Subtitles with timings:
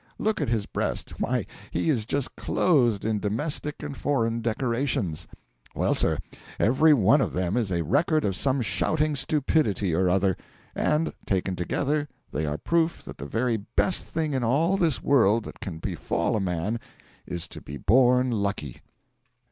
[0.17, 5.27] Look at his breast; why, he is just clothed in domestic and foreign decorations.
[5.75, 6.17] Well, sir,
[6.59, 10.37] every one of them is a record of some shouting stupidity or other;
[10.73, 15.45] and, taken together, they are proof that the very best thing in all this world
[15.45, 16.79] that can befall a man
[17.27, 18.77] is to be born lucky.